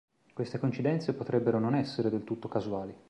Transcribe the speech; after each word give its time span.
Queste 0.33 0.57
coincidenze 0.57 1.13
potrebbero 1.13 1.59
non 1.59 1.75
essere 1.75 2.09
del 2.09 2.23
tutto 2.23 2.47
casuali. 2.47 2.95